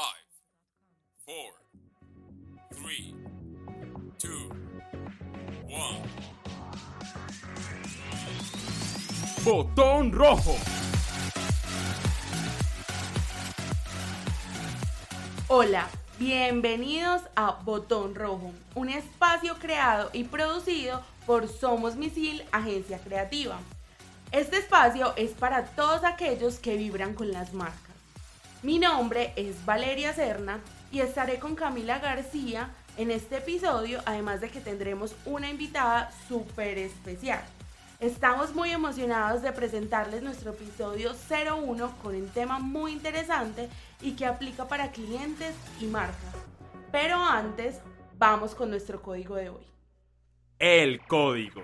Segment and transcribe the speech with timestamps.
[0.00, 0.28] Five,
[1.26, 1.52] four,
[2.72, 3.14] three,
[4.18, 4.48] two,
[5.68, 6.00] one.
[9.44, 10.56] Botón rojo.
[15.48, 15.86] Hola,
[16.18, 23.58] bienvenidos a Botón Rojo, un espacio creado y producido por Somos Misil, agencia creativa.
[24.32, 27.89] Este espacio es para todos aquellos que vibran con las marcas.
[28.62, 30.60] Mi nombre es Valeria Serna
[30.92, 36.76] y estaré con Camila García en este episodio, además de que tendremos una invitada súper
[36.76, 37.42] especial.
[38.00, 43.70] Estamos muy emocionados de presentarles nuestro episodio 01 con un tema muy interesante
[44.02, 46.34] y que aplica para clientes y marcas.
[46.92, 47.80] Pero antes,
[48.18, 49.66] vamos con nuestro código de hoy.
[50.58, 51.62] El código.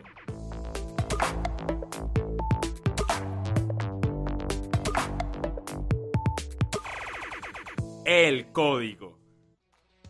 [8.09, 9.19] El código.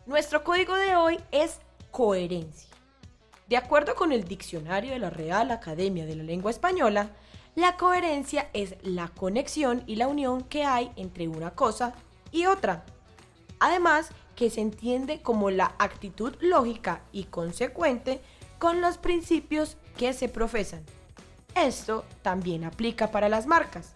[0.05, 2.69] Nuestro código de hoy es coherencia.
[3.49, 7.09] De acuerdo con el diccionario de la Real Academia de la Lengua Española,
[7.55, 11.95] la coherencia es la conexión y la unión que hay entre una cosa
[12.31, 12.85] y otra.
[13.59, 18.21] Además, que se entiende como la actitud lógica y consecuente
[18.59, 20.83] con los principios que se profesan.
[21.55, 23.91] Esto también aplica para las marcas.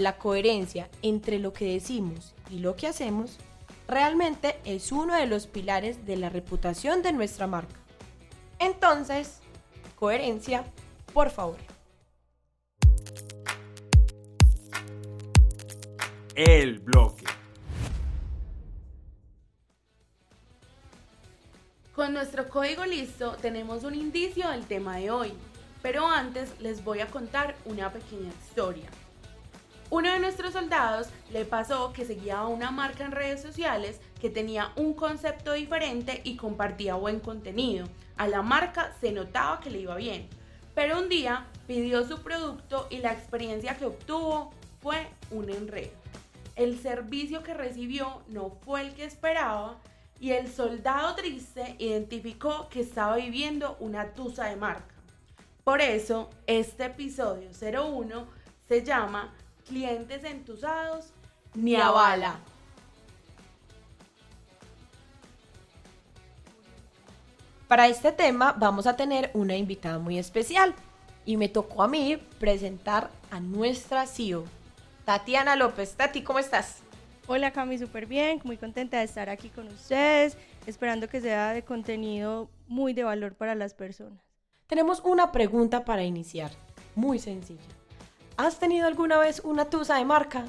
[0.00, 3.36] La coherencia entre lo que decimos y lo que hacemos
[3.86, 7.74] realmente es uno de los pilares de la reputación de nuestra marca.
[8.58, 9.40] Entonces,
[9.96, 10.64] coherencia,
[11.12, 11.58] por favor.
[16.34, 17.26] El bloque.
[21.94, 25.34] Con nuestro código listo tenemos un indicio del tema de hoy,
[25.82, 28.88] pero antes les voy a contar una pequeña historia.
[29.90, 34.30] Uno de nuestros soldados le pasó que seguía a una marca en redes sociales que
[34.30, 37.88] tenía un concepto diferente y compartía buen contenido.
[38.16, 40.28] A la marca se notaba que le iba bien,
[40.76, 45.90] pero un día pidió su producto y la experiencia que obtuvo fue un enredo.
[46.54, 49.76] El servicio que recibió no fue el que esperaba
[50.20, 54.94] y el soldado triste identificó que estaba viviendo una tusa de marca.
[55.64, 58.26] Por eso, este episodio 01
[58.68, 59.34] se llama
[59.70, 61.12] Clientes entusados
[61.54, 62.40] ni a bala.
[67.68, 70.74] Para este tema vamos a tener una invitada muy especial
[71.24, 74.42] y me tocó a mí presentar a nuestra CEO,
[75.04, 75.94] Tatiana López.
[75.94, 76.78] Tati, ¿cómo estás?
[77.28, 81.62] Hola Cami, súper bien, muy contenta de estar aquí con ustedes, esperando que sea de
[81.62, 84.18] contenido muy de valor para las personas.
[84.66, 86.50] Tenemos una pregunta para iniciar,
[86.96, 87.79] muy sencilla.
[88.46, 90.46] ¿Has tenido alguna vez una tusa de marca?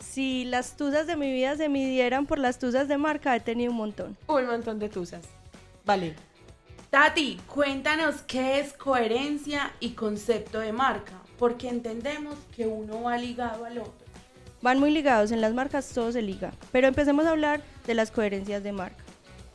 [0.00, 3.70] Si las tusas de mi vida se midieran por las tusas de marca, he tenido
[3.70, 4.18] un montón.
[4.26, 5.22] Un montón de tusas.
[5.86, 6.14] Vale.
[6.90, 13.64] Tati, cuéntanos qué es coherencia y concepto de marca, porque entendemos que uno va ligado
[13.64, 14.06] al otro.
[14.60, 18.10] Van muy ligados, en las marcas todo se liga, pero empecemos a hablar de las
[18.10, 19.02] coherencias de marca.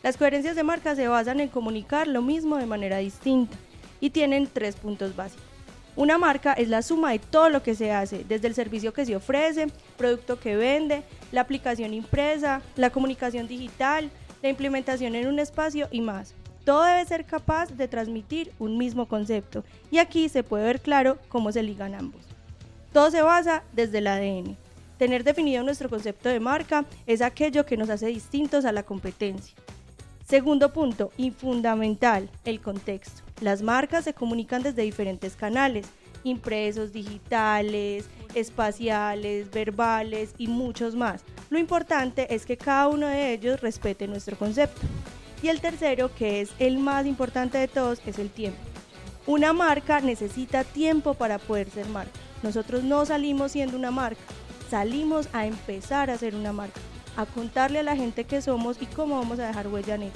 [0.01, 3.55] Las coherencias de marca se basan en comunicar lo mismo de manera distinta
[3.99, 5.46] y tienen tres puntos básicos.
[5.97, 9.03] Una marca es la suma de todo lo que se hace, desde el servicio que
[9.03, 9.65] se ofrece,
[9.97, 14.11] producto que vende, la aplicación impresa, la comunicación digital,
[14.43, 16.35] la implementación en un espacio y más.
[16.65, 21.17] Todo debe ser capaz de transmitir un mismo concepto y aquí se puede ver claro
[21.29, 22.21] cómo se ligan ambos.
[22.93, 24.55] Todo se basa desde el ADN.
[24.99, 29.55] Tener definido nuestro concepto de marca es aquello que nos hace distintos a la competencia.
[30.27, 33.21] Segundo punto, y fundamental, el contexto.
[33.39, 35.87] Las marcas se comunican desde diferentes canales,
[36.25, 41.23] impresos, digitales, espaciales, verbales y muchos más.
[41.49, 44.81] Lo importante es que cada uno de ellos respete nuestro concepto.
[45.41, 48.59] Y el tercero, que es el más importante de todos, es el tiempo.
[49.27, 52.19] Una marca necesita tiempo para poder ser marca.
[52.43, 54.21] Nosotros no salimos siendo una marca,
[54.69, 56.81] salimos a empezar a ser una marca,
[57.17, 60.11] a contarle a la gente qué somos y cómo vamos a dejar huella en.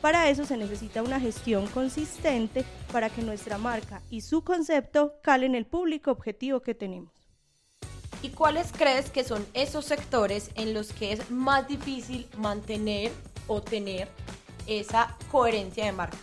[0.00, 5.54] Para eso se necesita una gestión consistente para que nuestra marca y su concepto calen
[5.54, 7.10] el público objetivo que tenemos.
[8.22, 13.12] ¿Y cuáles crees que son esos sectores en los que es más difícil mantener
[13.48, 14.08] o tener
[14.66, 16.16] esa coherencia de marca?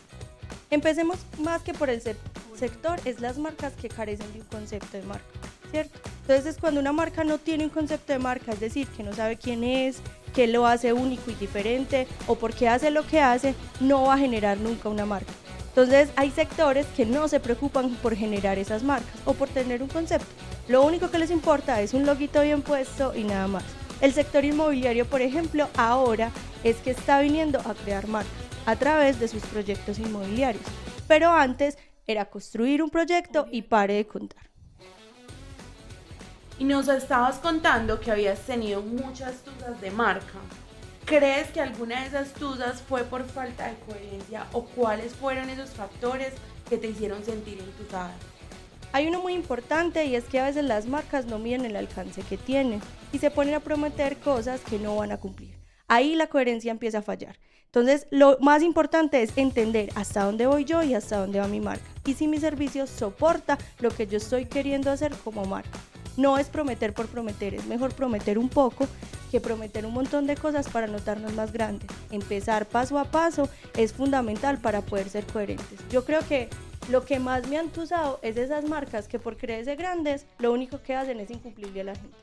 [0.69, 2.15] Empecemos más que por el se-
[2.55, 5.25] sector, es las marcas que carecen de un concepto de marca,
[5.71, 5.99] ¿cierto?
[6.21, 9.37] Entonces cuando una marca no tiene un concepto de marca, es decir, que no sabe
[9.37, 9.97] quién es,
[10.33, 14.15] qué lo hace único y diferente o por qué hace lo que hace, no va
[14.15, 15.31] a generar nunca una marca.
[15.69, 19.87] Entonces hay sectores que no se preocupan por generar esas marcas o por tener un
[19.87, 20.27] concepto.
[20.67, 23.63] Lo único que les importa es un loguito bien puesto y nada más.
[24.01, 26.31] El sector inmobiliario, por ejemplo, ahora
[26.63, 28.29] es que está viniendo a crear marca
[28.65, 30.63] a través de sus proyectos inmobiliarios,
[31.07, 34.50] pero antes era construir un proyecto y pare de contar.
[36.61, 40.37] Y nos estabas contando que habías tenido muchas dudas de marca.
[41.05, 45.71] ¿Crees que alguna de esas dudas fue por falta de coherencia o cuáles fueron esos
[45.71, 46.33] factores
[46.69, 48.13] que te hicieron sentir entusada?
[48.91, 52.21] Hay uno muy importante y es que a veces las marcas no miden el alcance
[52.21, 52.79] que tienen
[53.11, 55.57] y se ponen a prometer cosas que no van a cumplir.
[55.87, 57.39] Ahí la coherencia empieza a fallar.
[57.65, 61.59] Entonces, lo más importante es entender hasta dónde voy yo y hasta dónde va mi
[61.59, 61.89] marca.
[62.05, 65.79] Y si mi servicio soporta lo que yo estoy queriendo hacer como marca.
[66.17, 68.87] No es prometer por prometer, es mejor prometer un poco
[69.31, 71.89] que prometer un montón de cosas para notarnos más grandes.
[72.11, 73.47] Empezar paso a paso
[73.77, 75.79] es fundamental para poder ser coherentes.
[75.89, 76.49] Yo creo que
[76.89, 80.81] lo que más me han tusado es esas marcas que por creerse grandes, lo único
[80.81, 82.17] que hacen es incumplirle a la gente.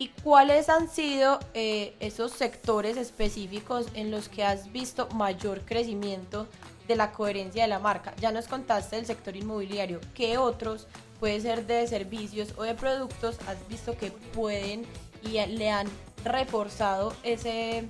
[0.00, 6.46] ¿Y cuáles han sido eh, esos sectores específicos en los que has visto mayor crecimiento
[6.86, 8.14] de la coherencia de la marca?
[8.20, 10.00] Ya nos contaste del sector inmobiliario.
[10.14, 10.86] ¿Qué otros,
[11.18, 14.84] puede ser de servicios o de productos, has visto que pueden
[15.22, 15.86] y le han
[16.24, 17.84] reforzado ese,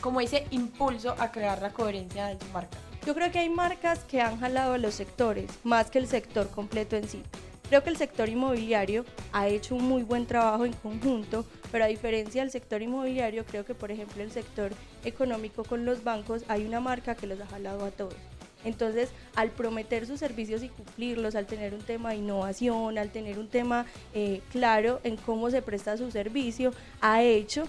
[0.00, 2.78] como ese impulso a crear la coherencia de su marca?
[3.06, 6.50] Yo creo que hay marcas que han jalado a los sectores más que el sector
[6.50, 7.22] completo en sí.
[7.68, 11.86] Creo que el sector inmobiliario ha hecho un muy buen trabajo en conjunto, pero a
[11.88, 14.72] diferencia del sector inmobiliario, creo que por ejemplo el sector
[15.04, 18.16] económico con los bancos hay una marca que los ha jalado a todos.
[18.64, 23.38] Entonces, al prometer sus servicios y cumplirlos, al tener un tema de innovación, al tener
[23.38, 27.64] un tema eh, claro en cómo se presta su servicio, ha hecho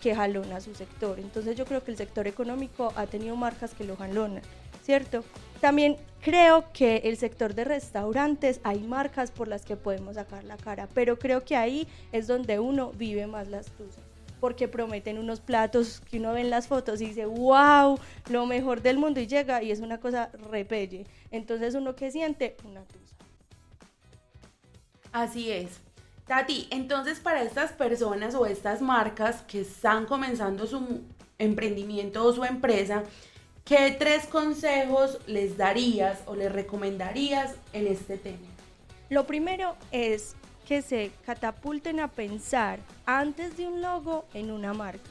[0.00, 1.18] que jalona su sector.
[1.18, 4.42] Entonces yo creo que el sector económico ha tenido marcas que lo jalonan,
[4.82, 5.24] ¿cierto?
[5.60, 10.56] También creo que el sector de restaurantes hay marcas por las que podemos sacar la
[10.56, 15.40] cara, pero creo que ahí es donde uno vive más las tusas porque prometen unos
[15.40, 17.98] platos que uno ve en las fotos y dice, wow,
[18.28, 21.06] lo mejor del mundo y llega y es una cosa repelle.
[21.30, 23.16] Entonces uno que siente una tusa.
[25.12, 25.80] Así es.
[26.26, 31.02] Tati, entonces para estas personas o estas marcas que están comenzando su
[31.38, 33.04] emprendimiento o su empresa,
[33.66, 38.46] ¿Qué tres consejos les darías o les recomendarías en este tema?
[39.10, 40.36] Lo primero es
[40.66, 45.10] que se catapulten a pensar antes de un logo en una marca.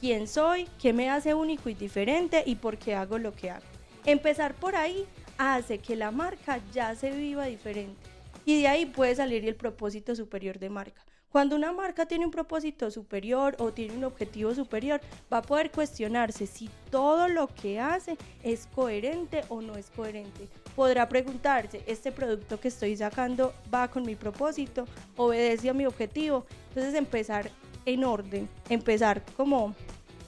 [0.00, 0.66] ¿Quién soy?
[0.80, 2.42] ¿Qué me hace único y diferente?
[2.46, 3.64] ¿Y por qué hago lo que hago?
[4.06, 5.06] Empezar por ahí
[5.38, 8.00] hace que la marca ya se viva diferente.
[8.44, 11.02] Y de ahí puede salir el propósito superior de marca.
[11.34, 15.00] Cuando una marca tiene un propósito superior o tiene un objetivo superior,
[15.32, 20.46] va a poder cuestionarse si todo lo que hace es coherente o no es coherente.
[20.76, 24.86] Podrá preguntarse, ¿este producto que estoy sacando va con mi propósito?
[25.16, 26.46] ¿Obedece a mi objetivo?
[26.68, 27.50] Entonces empezar
[27.84, 29.74] en orden, empezar como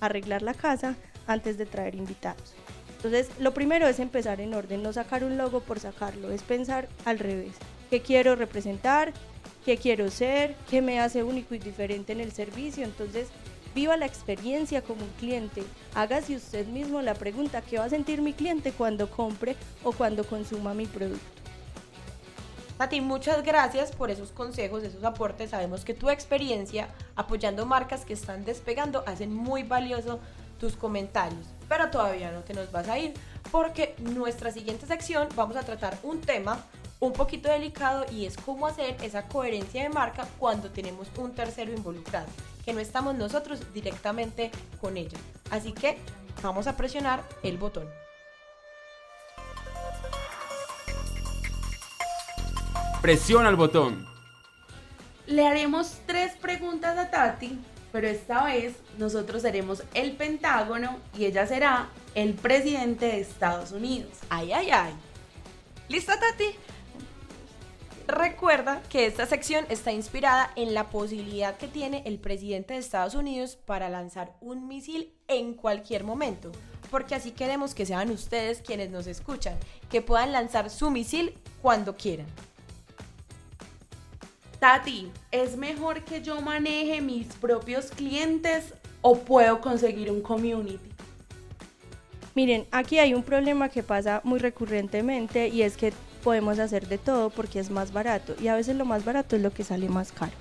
[0.01, 0.97] arreglar la casa
[1.29, 2.57] antes de traer invitados.
[2.97, 6.89] Entonces, lo primero es empezar en orden, no sacar un logo por sacarlo, es pensar
[7.05, 7.53] al revés.
[7.91, 9.13] ¿Qué quiero representar?
[9.67, 12.85] Qué quiero ser, qué me hace único y diferente en el servicio.
[12.85, 13.27] Entonces,
[13.75, 15.65] viva la experiencia como un cliente.
[15.93, 20.25] Hágase usted mismo la pregunta, ¿qué va a sentir mi cliente cuando compre o cuando
[20.25, 21.27] consuma mi producto?
[22.79, 25.51] Tati, muchas gracias por esos consejos, esos aportes.
[25.51, 30.21] Sabemos que tu experiencia apoyando marcas que están despegando hacen muy valioso
[30.61, 31.45] tus comentarios.
[31.69, 33.15] Pero todavía no te nos vas a ir
[33.51, 36.65] porque nuestra siguiente sección vamos a tratar un tema
[37.01, 41.73] un poquito delicado y es cómo hacer esa coherencia de marca cuando tenemos un tercero
[41.73, 42.27] involucrado,
[42.65, 44.51] que no estamos nosotros directamente
[44.81, 45.19] con ella.
[45.51, 45.99] Así que
[46.43, 47.89] vamos a presionar el botón.
[53.03, 54.07] Presiona el botón.
[55.27, 57.59] Le haremos tres preguntas a Tati,
[57.93, 64.11] pero esta vez nosotros seremos el Pentágono y ella será el presidente de Estados Unidos.
[64.29, 64.95] Ay, ay, ay.
[65.89, 66.57] ¿Lista, Tati?
[68.07, 73.17] Recuerda que esta sección está inspirada en la posibilidad que tiene el presidente de Estados
[73.17, 76.53] Unidos para lanzar un misil en cualquier momento,
[76.89, 79.57] porque así queremos que sean ustedes quienes nos escuchan,
[79.91, 82.27] que puedan lanzar su misil cuando quieran.
[84.61, 88.73] Tati, ¿es mejor que yo maneje mis propios clientes
[89.03, 90.79] o puedo conseguir un community?
[92.37, 95.93] Miren, aquí hay un problema que pasa muy recurrentemente y es que
[96.27, 99.43] podemos hacer de todo porque es más barato y a veces lo más barato es
[99.43, 100.33] lo que sale más caro.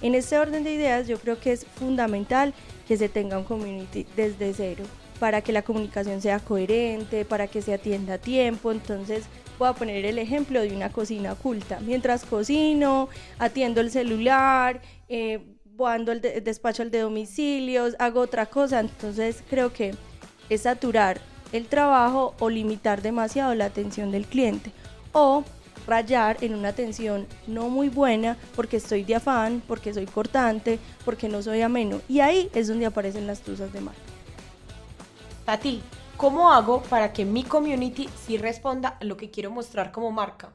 [0.00, 2.54] En este orden de ideas yo creo que es fundamental
[2.86, 4.84] que se tenga un community desde cero
[5.18, 8.70] para que la comunicación sea coherente, para que se atienda a tiempo.
[8.70, 9.24] Entonces
[9.58, 11.80] voy a poner el ejemplo de una cocina oculta.
[11.80, 13.08] Mientras cocino,
[13.40, 15.40] atiendo el celular, eh,
[15.84, 19.96] ando el de- despacho al de domicilios, hago otra cosa, entonces creo que
[20.48, 24.70] es saturar el trabajo o limitar demasiado la atención del cliente
[25.14, 25.42] o
[25.86, 31.28] rayar en una atención no muy buena porque estoy de afán, porque soy cortante, porque
[31.28, 34.00] no soy ameno y ahí es donde aparecen las tusas de marca.
[35.46, 35.82] Tati,
[36.16, 40.52] ¿cómo hago para que mi community sí responda a lo que quiero mostrar como marca?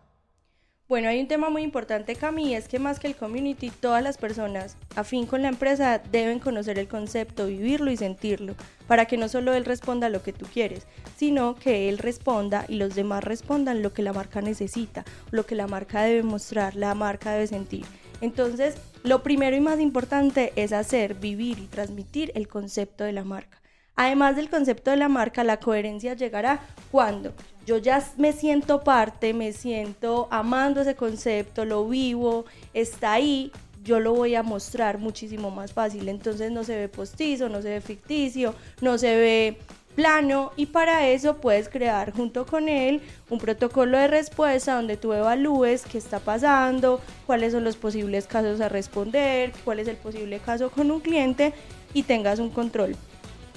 [0.90, 4.02] Bueno, hay un tema muy importante, Cami, y es que más que el community, todas
[4.02, 8.56] las personas afín con la empresa deben conocer el concepto, vivirlo y sentirlo,
[8.88, 12.66] para que no solo él responda a lo que tú quieres, sino que él responda
[12.68, 16.76] y los demás respondan lo que la marca necesita, lo que la marca debe mostrar,
[16.76, 17.86] la marca debe sentir.
[18.20, 23.24] Entonces, lo primero y más importante es hacer, vivir y transmitir el concepto de la
[23.24, 23.62] marca.
[23.96, 27.34] Además del concepto de la marca, la coherencia llegará cuando
[27.70, 33.52] yo ya me siento parte, me siento amando ese concepto, lo vivo, está ahí,
[33.84, 36.10] yo lo voy a mostrar muchísimo más fácil.
[36.10, 39.58] Entonces no se ve postizo, no se ve ficticio, no se ve
[39.94, 45.14] plano y para eso puedes crear junto con él un protocolo de respuesta donde tú
[45.14, 50.40] evalúes qué está pasando, cuáles son los posibles casos a responder, cuál es el posible
[50.40, 51.54] caso con un cliente
[51.94, 52.96] y tengas un control.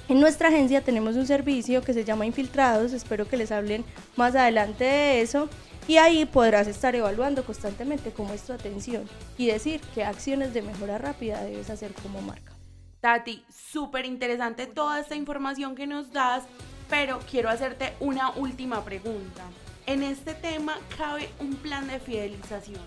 [0.09, 3.85] En nuestra agencia tenemos un servicio que se llama Infiltrados, espero que les hablen
[4.17, 5.49] más adelante de eso
[5.87, 10.63] y ahí podrás estar evaluando constantemente cómo es tu atención y decir qué acciones de
[10.63, 12.53] mejora rápida debes hacer como marca.
[13.01, 16.45] Tati, súper interesante toda esta información que nos das,
[16.91, 19.45] pero quiero hacerte una última pregunta.
[19.87, 22.81] En este tema cabe un plan de fidelización.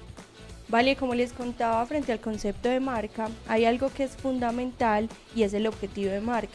[0.68, 5.44] Vale, como les contaba frente al concepto de marca, hay algo que es fundamental y
[5.44, 6.54] es el objetivo de marca.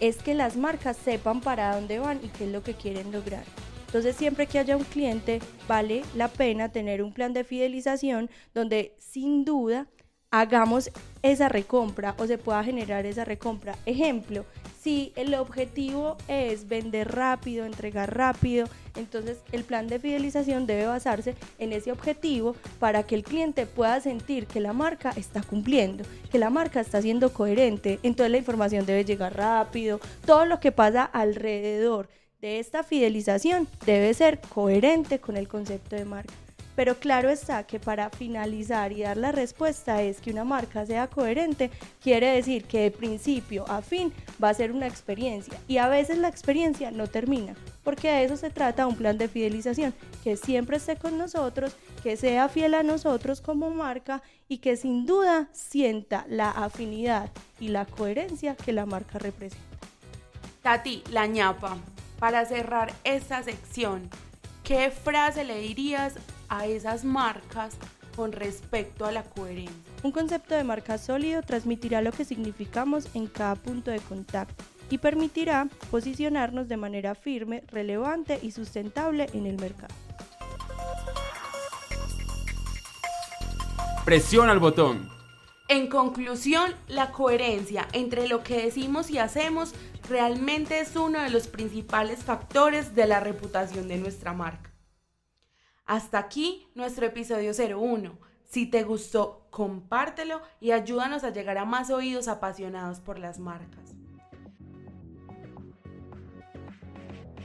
[0.00, 3.44] Es que las marcas sepan para dónde van y qué es lo que quieren lograr.
[3.86, 8.94] Entonces siempre que haya un cliente, vale la pena tener un plan de fidelización donde
[8.98, 9.86] sin duda
[10.30, 10.90] hagamos
[11.22, 13.76] esa recompra o se pueda generar esa recompra.
[13.86, 14.44] Ejemplo,
[14.80, 18.66] si el objetivo es vender rápido, entregar rápido,
[18.96, 24.00] entonces el plan de fidelización debe basarse en ese objetivo para que el cliente pueda
[24.00, 28.86] sentir que la marca está cumpliendo, que la marca está siendo coherente, entonces la información
[28.86, 32.08] debe llegar rápido, todo lo que pasa alrededor
[32.40, 36.34] de esta fidelización debe ser coherente con el concepto de marca.
[36.78, 41.08] Pero claro está que para finalizar y dar la respuesta es que una marca sea
[41.08, 45.88] coherente, quiere decir que de principio a fin va a ser una experiencia y a
[45.88, 49.92] veces la experiencia no termina, porque de eso se trata un plan de fidelización,
[50.22, 55.04] que siempre esté con nosotros, que sea fiel a nosotros como marca y que sin
[55.04, 59.66] duda sienta la afinidad y la coherencia que la marca representa.
[60.62, 61.76] Tati, la ñapa,
[62.20, 64.08] para cerrar esta sección,
[64.62, 66.14] ¿qué frase le dirías
[66.48, 67.76] a esas marcas
[68.16, 69.76] con respecto a la coherencia?
[70.02, 74.98] Un concepto de marca sólido transmitirá lo que significamos en cada punto de contacto y
[74.98, 79.94] permitirá posicionarnos de manera firme, relevante y sustentable en el mercado.
[84.04, 85.10] Presiona el botón.
[85.68, 89.74] En conclusión, la coherencia entre lo que decimos y hacemos
[90.08, 94.70] realmente es uno de los principales factores de la reputación de nuestra marca.
[95.88, 98.18] Hasta aquí nuestro episodio 01.
[98.44, 103.94] Si te gustó, compártelo y ayúdanos a llegar a más oídos apasionados por las marcas.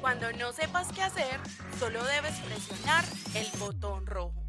[0.02, 1.40] Cuando no sepas qué hacer,
[1.80, 4.43] solo debes presionar el botón rojo.